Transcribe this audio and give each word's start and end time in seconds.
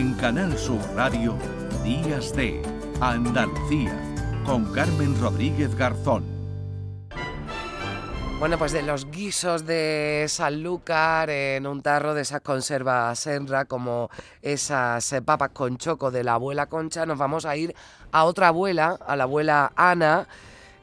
En 0.00 0.14
Canal 0.14 0.56
Sur 0.56 0.80
Radio, 0.96 1.36
Días 1.84 2.34
de 2.34 2.62
Andalucía, 3.02 3.94
con 4.46 4.72
Carmen 4.72 5.14
Rodríguez 5.20 5.74
Garzón. 5.74 6.24
Bueno, 8.38 8.56
pues 8.56 8.72
de 8.72 8.80
los 8.80 9.10
guisos 9.10 9.66
de 9.66 10.24
Sanlúcar 10.26 11.28
en 11.28 11.66
un 11.66 11.82
tarro 11.82 12.14
de 12.14 12.22
esas 12.22 12.40
conservas 12.40 13.18
Senra, 13.18 13.66
como 13.66 14.08
esas 14.40 15.12
eh, 15.12 15.20
papas 15.20 15.50
con 15.50 15.76
choco 15.76 16.10
de 16.10 16.24
la 16.24 16.32
abuela 16.32 16.64
Concha, 16.64 17.04
nos 17.04 17.18
vamos 17.18 17.44
a 17.44 17.54
ir 17.58 17.74
a 18.10 18.24
otra 18.24 18.48
abuela, 18.48 18.98
a 19.06 19.16
la 19.16 19.24
abuela 19.24 19.70
Ana, 19.76 20.26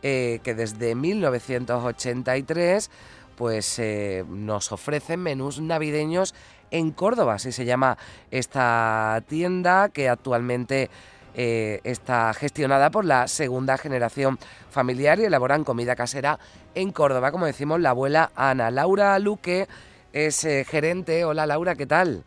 eh, 0.03 0.41
que 0.43 0.53
desde 0.53 0.93
1983 0.93 2.91
pues 3.35 3.77
eh, 3.79 4.25
nos 4.27 4.71
ofrecen 4.71 5.21
menús 5.21 5.61
navideños 5.61 6.33
en 6.71 6.91
Córdoba, 6.91 7.35
así 7.35 7.51
se 7.51 7.65
llama 7.65 7.97
esta 8.31 9.23
tienda 9.27 9.89
que 9.89 10.09
actualmente 10.09 10.89
eh, 11.33 11.81
está 11.83 12.33
gestionada 12.33 12.89
por 12.89 13.05
la 13.05 13.27
segunda 13.27 13.77
generación 13.77 14.39
familiar 14.69 15.19
y 15.19 15.25
elaboran 15.25 15.63
comida 15.63 15.95
casera 15.95 16.39
en 16.73 16.91
Córdoba, 16.91 17.31
como 17.31 17.45
decimos, 17.45 17.79
la 17.79 17.91
abuela 17.91 18.31
Ana. 18.35 18.71
Laura 18.71 19.17
Luque 19.19 19.67
es 20.13 20.43
eh, 20.45 20.65
gerente. 20.65 21.25
Hola 21.25 21.45
Laura, 21.45 21.75
¿qué 21.75 21.85
tal? 21.85 22.23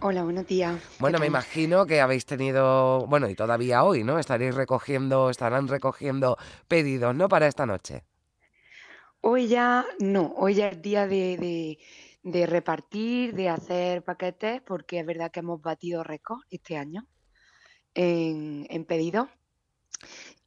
Hola, 0.00 0.24
buenos 0.24 0.48
días. 0.48 0.74
Bueno, 0.98 1.20
me 1.20 1.26
imagino 1.26 1.86
que 1.86 2.00
habéis 2.00 2.26
tenido, 2.26 3.06
bueno, 3.06 3.28
y 3.28 3.36
todavía 3.36 3.84
hoy, 3.84 4.02
¿no? 4.02 4.18
Estaréis 4.18 4.56
recogiendo, 4.56 5.30
estarán 5.30 5.68
recogiendo 5.68 6.36
pedidos, 6.66 7.14
¿no? 7.14 7.28
Para 7.28 7.46
esta 7.46 7.66
noche. 7.66 8.02
Hoy 9.20 9.46
ya 9.46 9.86
no, 10.00 10.34
hoy 10.36 10.54
ya 10.54 10.68
es 10.70 10.82
día 10.82 11.06
de, 11.06 11.36
de, 11.36 11.78
repartir, 12.24 13.34
de 13.34 13.48
hacer 13.48 14.02
paquetes, 14.02 14.62
porque 14.62 15.00
es 15.00 15.06
verdad 15.06 15.30
que 15.30 15.40
hemos 15.40 15.60
batido 15.60 16.02
récord 16.02 16.40
este 16.50 16.76
año 16.76 17.06
en, 17.94 18.66
en 18.70 18.84
pedidos. 18.84 19.28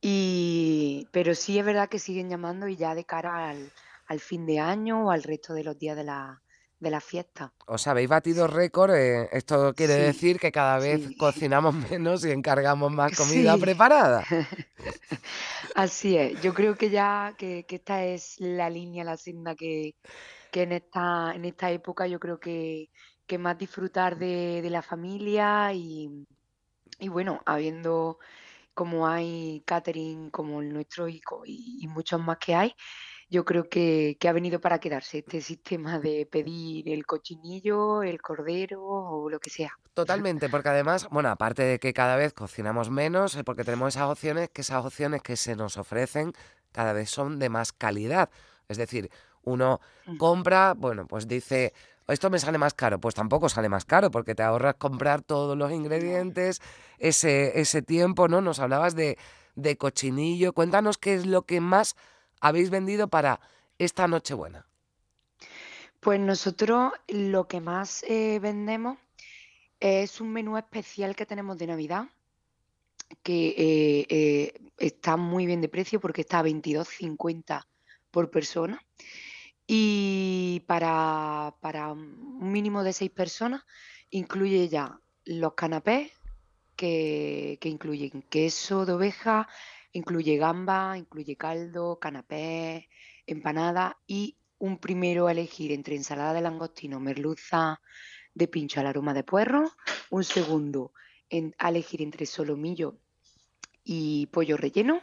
Y, 0.01 1.07
pero 1.11 1.33
sí 1.33 1.57
es 1.57 1.65
verdad 1.65 1.89
que 1.89 1.99
siguen 1.99 2.29
llamando 2.29 2.67
y 2.67 2.75
ya 2.75 2.93
de 2.93 3.05
cara 3.05 3.49
al, 3.49 3.71
al 4.07 4.19
fin 4.19 4.45
de 4.45 4.59
año 4.59 5.05
o 5.05 5.11
al 5.11 5.23
resto 5.23 5.53
de 5.53 5.63
los 5.63 5.77
días 5.77 5.95
de 5.95 6.03
la, 6.03 6.41
de 6.79 6.89
la 6.91 7.01
fiesta. 7.01 7.53
Os 7.67 7.87
habéis 7.87 8.09
batido 8.09 8.47
récord, 8.47 8.93
eh, 8.95 9.29
esto 9.31 9.73
quiere 9.73 9.95
decir 9.95 10.39
que 10.39 10.51
cada 10.51 10.77
vez 10.77 11.09
cocinamos 11.17 11.73
menos 11.89 12.25
y 12.25 12.31
encargamos 12.31 12.91
más 12.91 13.15
comida 13.15 13.57
preparada. 13.57 14.23
Así 15.75 16.17
es, 16.17 16.41
yo 16.41 16.53
creo 16.53 16.75
que 16.75 16.89
ya 16.89 17.33
que, 17.37 17.65
esta 17.67 18.03
es 18.05 18.35
la 18.39 18.69
línea, 18.69 19.03
la 19.03 19.17
senda 19.17 19.55
que, 19.55 19.95
que, 20.55 20.63
en 20.63 20.71
esta, 20.71 21.33
en 21.35 21.43
esta 21.43 21.69
época 21.69 22.07
yo 22.07 22.17
creo 22.17 22.39
que, 22.39 22.89
que 23.27 23.37
más 23.37 23.57
disfrutar 23.57 24.17
de, 24.17 24.61
de 24.61 24.69
la 24.69 24.81
familia 24.81 25.73
y, 25.73 26.25
y 26.97 27.09
bueno, 27.09 27.41
habiendo 27.45 28.19
como 28.73 29.05
hay 29.05 29.63
catering 29.65 30.29
como 30.29 30.61
el 30.61 30.71
nuestro 30.71 31.09
y, 31.09 31.21
y 31.45 31.87
muchos 31.87 32.21
más 32.21 32.37
que 32.37 32.55
hay, 32.55 32.73
yo 33.29 33.43
creo 33.43 33.67
que, 33.67 34.17
ha 34.25 34.31
venido 34.31 34.61
para 34.61 34.79
quedarse 34.79 35.17
este 35.19 35.41
sistema 35.41 35.99
de 35.99 36.25
pedir 36.25 36.87
el 36.89 37.05
cochinillo, 37.05 38.01
el 38.01 38.21
cordero 38.21 38.81
o 38.81 39.29
lo 39.29 39.39
que 39.39 39.49
sea. 39.49 39.73
Totalmente, 39.93 40.47
porque 40.47 40.69
además, 40.69 41.09
bueno, 41.11 41.29
aparte 41.29 41.63
de 41.63 41.79
que 41.79 41.93
cada 41.93 42.15
vez 42.15 42.31
cocinamos 42.33 42.89
menos, 42.89 43.35
eh, 43.35 43.43
porque 43.43 43.65
tenemos 43.65 43.95
esas 43.95 44.09
opciones, 44.09 44.49
que 44.51 44.61
esas 44.61 44.85
opciones 44.85 45.21
que 45.21 45.35
se 45.35 45.57
nos 45.57 45.75
ofrecen 45.77 46.31
cada 46.71 46.93
vez 46.93 47.09
son 47.09 47.39
de 47.39 47.49
más 47.49 47.73
calidad. 47.73 48.29
Es 48.67 48.77
decir, 48.77 49.09
uno 49.45 49.79
mm. 50.05 50.17
compra, 50.17 50.73
bueno, 50.75 51.07
pues 51.07 51.27
dice, 51.27 51.73
esto 52.07 52.29
me 52.29 52.39
sale 52.39 52.57
más 52.57 52.73
caro, 52.73 52.99
pues 52.99 53.15
tampoco 53.15 53.49
sale 53.49 53.69
más 53.69 53.85
caro 53.85 54.11
porque 54.11 54.35
te 54.35 54.43
ahorras 54.43 54.75
comprar 54.75 55.21
todos 55.21 55.57
los 55.57 55.71
ingredientes, 55.71 56.61
ese, 56.99 57.59
ese 57.59 57.81
tiempo, 57.81 58.27
¿no? 58.27 58.41
Nos 58.41 58.59
hablabas 58.59 58.95
de, 58.95 59.17
de 59.55 59.77
cochinillo, 59.77 60.53
cuéntanos 60.53 60.97
qué 60.97 61.15
es 61.15 61.25
lo 61.25 61.43
que 61.43 61.61
más 61.61 61.95
habéis 62.41 62.69
vendido 62.69 63.07
para 63.07 63.39
esta 63.77 64.07
Nochebuena? 64.07 64.67
Pues 65.99 66.19
nosotros 66.19 66.93
lo 67.07 67.47
que 67.47 67.61
más 67.61 68.03
eh, 68.03 68.39
vendemos 68.39 68.97
es 69.79 70.21
un 70.21 70.31
menú 70.31 70.57
especial 70.57 71.15
que 71.15 71.25
tenemos 71.25 71.57
de 71.57 71.67
Navidad, 71.67 72.05
que 73.23 73.47
eh, 73.57 74.05
eh, 74.09 74.53
está 74.77 75.17
muy 75.17 75.45
bien 75.45 75.61
de 75.61 75.69
precio 75.69 75.99
porque 75.99 76.21
está 76.21 76.39
a 76.39 76.43
22,50 76.43 77.65
por 78.11 78.29
persona. 78.29 78.81
Y 79.67 80.63
para, 80.67 81.55
para 81.61 81.91
un 81.91 82.51
mínimo 82.51 82.83
de 82.83 82.93
seis 82.93 83.11
personas 83.11 83.63
incluye 84.09 84.67
ya 84.69 84.99
los 85.25 85.53
canapés, 85.53 86.11
que, 86.75 87.57
que 87.61 87.69
incluyen 87.69 88.21
queso 88.29 88.85
de 88.85 88.93
oveja, 88.93 89.47
Incluye 89.95 90.35
gamba, 90.35 90.97
incluye 90.97 91.37
caldo, 91.37 91.99
canapé, 91.99 92.89
empanada 93.25 93.97
y 94.05 94.35
un 94.57 94.77
primero 94.77 95.27
a 95.27 95.31
elegir 95.31 95.71
entre 95.71 95.95
ensalada 95.95 96.33
de 96.33 96.41
langostino, 96.41 96.99
merluza 96.99 97.79
de 98.33 98.49
pincho 98.49 98.81
al 98.81 98.87
aroma 98.87 99.13
de 99.13 99.23
puerro, 99.23 99.71
un 100.09 100.25
segundo 100.25 100.91
a 101.57 101.69
elegir 101.69 102.01
entre 102.01 102.25
solomillo 102.25 102.97
y 103.85 104.25
pollo 104.33 104.57
relleno, 104.57 104.99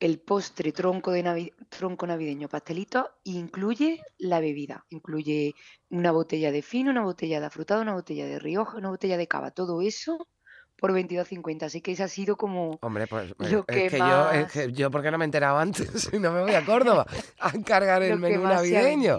el 0.00 0.20
postre 0.20 0.72
tronco, 0.72 1.12
de 1.12 1.52
tronco 1.68 2.06
navideño 2.06 2.48
pastelito 2.48 3.10
incluye 3.24 4.02
la 4.18 4.40
bebida, 4.40 4.84
incluye 4.90 5.54
una 5.90 6.10
botella 6.10 6.52
de 6.52 6.62
fino, 6.62 6.90
una 6.90 7.02
botella 7.02 7.40
de 7.40 7.46
afrutado, 7.46 7.82
una 7.82 7.94
botella 7.94 8.26
de 8.26 8.38
rioja, 8.38 8.76
una 8.76 8.90
botella 8.90 9.16
de 9.16 9.28
cava, 9.28 9.50
todo 9.50 9.80
eso 9.82 10.28
por 10.76 10.92
22.50. 10.92 11.62
Así 11.62 11.80
que 11.80 11.92
ese 11.92 12.02
ha 12.02 12.08
sido 12.08 12.36
como. 12.36 12.78
Hombre, 12.82 13.06
pues 13.06 13.30
eh, 13.30 13.34
es, 13.68 13.92
que 13.92 13.98
yo, 13.98 14.30
es 14.30 14.52
que 14.52 14.72
yo, 14.72 14.90
¿por 14.90 15.02
qué 15.02 15.10
no 15.10 15.18
me 15.18 15.24
he 15.24 15.26
enterado 15.26 15.58
antes? 15.58 15.88
Si 16.10 16.18
no 16.18 16.32
me 16.32 16.42
voy 16.42 16.54
a 16.54 16.64
Córdoba 16.64 17.06
a 17.40 17.50
encargar 17.54 18.02
el 18.02 18.18
menú 18.18 18.42
navideño. 18.42 19.18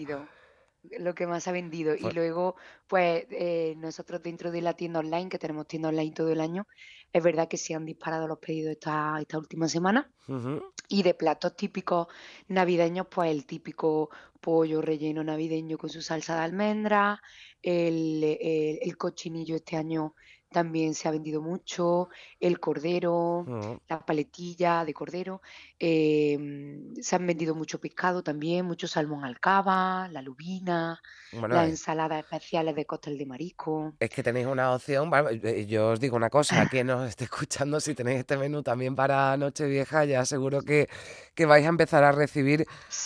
Lo 1.00 1.14
que 1.16 1.28
más 1.28 1.48
ha 1.48 1.52
vendido. 1.52 1.96
Y 1.96 2.12
luego, 2.12 2.56
pues 2.88 3.26
eh, 3.30 3.76
nosotros 3.78 4.22
dentro 4.24 4.52
de 4.52 4.62
la 4.62 4.74
tienda 4.74 5.00
online, 5.00 5.30
que 5.30 5.40
tenemos 5.40 5.68
tienda 5.68 5.90
online 5.90 6.12
todo 6.12 6.32
el 6.32 6.42
año, 6.42 6.68
es 7.12 7.24
verdad 7.24 7.48
que 7.48 7.58
se 7.58 7.74
han 7.74 7.86
disparado 7.86 8.28
los 8.28 8.40
pedidos 8.40 8.72
esta, 8.72 9.18
esta 9.20 9.38
última 9.38 9.68
semana. 9.68 10.12
Y 10.88 11.04
de 11.04 11.14
platos 11.14 11.56
típicos 11.56 12.08
navideños, 12.48 13.08
pues 13.10 13.32
el 13.32 13.46
típico 13.46 14.10
pollo 14.42 14.82
relleno 14.82 15.24
navideño 15.24 15.78
con 15.78 15.90
su 15.90 16.02
salsa 16.02 16.36
de 16.36 16.42
almendra, 16.42 17.22
el, 17.62 18.24
el 18.24 18.98
cochinillo 18.98 19.56
este 19.56 19.78
año 19.78 20.14
también 20.56 20.94
se 20.94 21.10
ha 21.10 21.12
vendido 21.12 21.42
mucho, 21.42 22.08
el 22.40 22.62
cordero, 22.62 23.44
mm. 23.46 23.78
la 23.90 24.00
paletilla 24.06 24.86
de 24.86 24.94
cordero, 24.94 25.42
em, 25.78 26.96
se 26.96 27.18
han 27.18 27.28
vendido 27.28 27.56
mucho 27.56 27.78
pescado 27.82 28.24
también, 28.24 28.66
mucho 28.66 28.88
salmón 28.88 29.26
alcaba, 29.26 30.08
la 30.14 30.22
lubina, 30.22 31.02
las 31.34 31.68
ensaladas 31.68 32.24
especiales 32.24 32.74
de 32.74 32.86
cóctel 32.86 33.18
de 33.18 33.26
marisco. 33.26 33.96
Es 34.00 34.10
que 34.10 34.24
tenéis 34.24 34.48
una 34.48 34.74
opción, 34.74 35.12
eh, 35.44 35.66
yo 35.66 35.90
os 35.90 36.00
digo 36.00 36.16
una 36.16 36.30
cosa, 36.30 36.56
quien 36.72 36.88
nos 36.88 37.10
esté 37.10 37.26
escuchando, 37.26 37.82
si 37.82 37.94
tenéis 37.94 38.20
este 38.20 38.38
menú 38.38 38.64
también 38.64 38.96
para 38.96 39.36
Nochevieja, 39.36 40.06
ya 40.06 40.24
seguro 40.24 40.62
que, 40.62 40.88
que 41.34 41.46
vais 41.46 41.66
a 41.66 41.70
empezar 41.70 42.06
a 42.06 42.14
recibir 42.14 42.66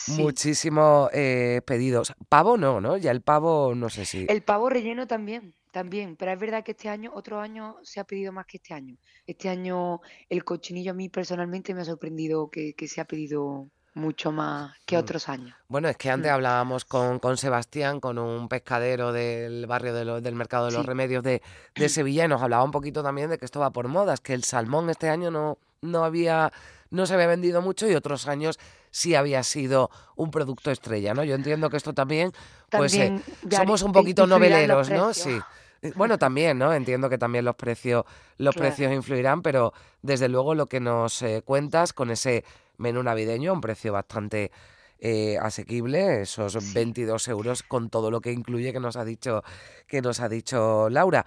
muchísimos 0.09 1.09
eh, 1.13 1.63
pedidos. 1.65 2.13
Pavo 2.29 2.57
no, 2.57 2.79
¿no? 2.79 2.95
Ya 2.97 3.09
el 3.09 3.23
pavo 3.23 3.73
no 3.73 3.89
sé 3.89 4.05
si... 4.05 4.27
El 4.29 4.43
pavo 4.43 4.69
relleno 4.69 5.07
también 5.07 5.55
también, 5.71 6.15
pero 6.15 6.31
es 6.31 6.39
verdad 6.39 6.63
que 6.63 6.71
este 6.71 6.89
año, 6.89 7.11
otro 7.13 7.39
año 7.39 7.77
se 7.83 7.99
ha 7.99 8.03
pedido 8.03 8.31
más 8.31 8.45
que 8.45 8.57
este 8.57 8.73
año. 8.73 8.97
Este 9.25 9.49
año 9.49 10.01
el 10.29 10.43
cochinillo 10.43 10.91
a 10.91 10.93
mí 10.95 11.09
personalmente 11.09 11.73
me 11.73 11.81
ha 11.81 11.85
sorprendido 11.85 12.49
que, 12.49 12.73
se 12.87 13.01
ha 13.01 13.05
pedido 13.05 13.69
mucho 13.93 14.31
más 14.31 14.73
que 14.85 14.95
mm. 14.95 14.99
otros 14.99 15.29
años. 15.29 15.55
Bueno, 15.67 15.89
es 15.89 15.97
que 15.97 16.09
antes 16.09 16.31
mm. 16.31 16.33
hablábamos 16.33 16.85
con, 16.85 17.19
con, 17.19 17.37
Sebastián, 17.37 17.99
con 17.99 18.17
un 18.17 18.47
pescadero 18.47 19.11
del 19.11 19.67
barrio 19.67 19.93
del 20.21 20.35
Mercado 20.35 20.67
de 20.67 20.71
los 20.71 20.85
Remedios 20.85 21.23
de, 21.23 21.41
de, 21.75 21.89
Sevilla, 21.89 22.25
y 22.25 22.27
nos 22.27 22.41
hablaba 22.41 22.63
un 22.63 22.71
poquito 22.71 23.03
también 23.03 23.29
de 23.29 23.37
que 23.37 23.45
esto 23.45 23.59
va 23.59 23.71
por 23.71 23.87
modas, 23.87 24.21
que 24.21 24.33
el 24.33 24.43
salmón 24.43 24.89
este 24.89 25.09
año 25.09 25.31
no, 25.31 25.57
no 25.81 26.03
había 26.03 26.51
no 26.89 27.05
se 27.05 27.13
había 27.13 27.27
vendido 27.27 27.61
mucho 27.61 27.87
y 27.89 27.95
otros 27.95 28.27
años 28.27 28.59
sí 28.91 29.15
había 29.15 29.43
sido 29.43 29.89
un 30.15 30.31
producto 30.31 30.71
estrella, 30.71 31.13
¿no? 31.13 31.23
Yo 31.23 31.35
entiendo 31.35 31.69
que 31.69 31.77
esto 31.77 31.93
también, 31.93 32.31
pues 32.69 32.93
eh, 32.95 33.21
somos 33.51 33.81
un 33.83 33.91
poquito 33.91 34.25
noveleros, 34.27 34.89
¿no? 34.89 35.13
Sí. 35.13 35.39
Eh, 35.81 35.93
bueno, 35.95 36.17
también, 36.17 36.57
¿no? 36.57 36.73
Entiendo 36.73 37.09
que 37.09 37.17
también 37.17 37.45
los 37.45 37.55
precios, 37.55 38.05
los 38.37 38.55
precios 38.55 38.91
influirán, 38.91 39.41
pero 39.41 39.73
desde 40.01 40.27
luego 40.27 40.55
lo 40.55 40.67
que 40.67 40.79
nos 40.79 41.21
eh, 41.21 41.41
cuentas 41.45 41.93
con 41.93 42.11
ese 42.11 42.43
menú 42.77 43.03
navideño, 43.03 43.53
un 43.53 43.61
precio 43.61 43.93
bastante 43.93 44.51
eh, 44.99 45.37
asequible, 45.41 46.21
esos 46.21 46.73
22 46.73 47.27
euros 47.29 47.63
con 47.63 47.89
todo 47.89 48.11
lo 48.11 48.19
que 48.19 48.31
incluye 48.31 48.73
que 48.73 48.79
nos 48.79 48.97
ha 48.97 49.05
dicho, 49.05 49.43
que 49.87 50.01
nos 50.01 50.19
ha 50.19 50.27
dicho 50.27 50.89
Laura. 50.89 51.25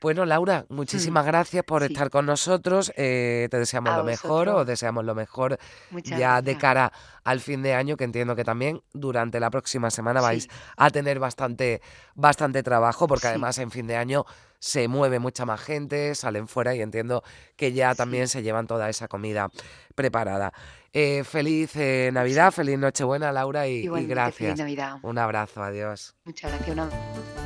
Bueno, 0.00 0.24
Laura, 0.26 0.66
muchísimas 0.68 1.24
Mm, 1.24 1.26
gracias 1.28 1.64
por 1.64 1.82
sí. 1.82 1.92
estar 1.92 2.10
con 2.10 2.26
nosotros. 2.26 2.92
eh, 2.96 3.48
te 3.50 3.58
deseamos 3.58 3.92
A 3.92 3.96
lo 3.98 4.04
mejor, 4.04 4.48
os 4.50 4.66
deseamos 4.66 5.04
lo 5.04 5.14
mejor 5.14 5.58
Muchas 5.90 6.18
ya 6.18 6.42
de 6.42 6.52
gracias. 6.52 6.60
cara 6.60 6.92
al 7.24 7.40
fin 7.40 7.62
de 7.62 7.74
año, 7.74 7.96
que 7.96 8.04
entiendo 8.04 8.36
que 8.36 8.44
también 8.44 8.82
durante 8.92 9.40
la 9.40 9.50
próxima 9.50 9.90
semana 9.90 10.20
vais 10.20 10.44
Sí, 10.44 10.48
a 10.76 10.90
tener 10.90 11.18
bastante, 11.18 11.80
bastante 12.14 12.62
trabajo, 12.62 13.06
porque 13.08 13.22
sí, 13.22 13.28
además 13.28 13.58
en 13.58 13.70
fin 13.70 13.86
de 13.86 13.96
año 13.96 14.24
se 14.58 14.86
mueve 14.88 15.18
mucha 15.18 15.44
más 15.46 15.60
gente, 15.60 16.14
salen 16.14 16.46
fuera 16.46 16.74
y 16.74 16.82
entiendo 16.82 17.22
que 17.56 17.72
ya 17.72 17.94
también 17.94 18.28
se 18.28 18.42
llevan 18.42 18.66
toda 18.66 18.88
esa 18.88 19.08
comida 19.08 19.50
preparada. 19.94 20.52
Eh, 20.92 21.24
feliz 21.24 21.74
eh, 21.76 22.10
Navidad, 22.12 22.52
feliz 22.52 22.78
Nochebuena, 22.78 23.32
Laura, 23.32 23.66
y, 23.66 23.72
y 23.72 23.84
Igualmente, 23.84 24.14
feliz 24.14 24.14
gracias. 24.16 24.58
Navidad. 24.58 24.96
Un 25.02 25.18
abrazo, 25.18 25.62
adiós. 25.62 26.14
Muchas 26.24 26.50
gracias. 26.52 26.70
Una... 26.76 27.45